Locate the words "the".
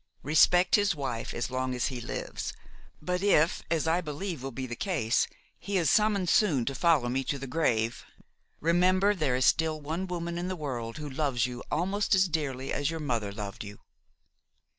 4.65-4.75, 7.37-7.45, 10.47-10.55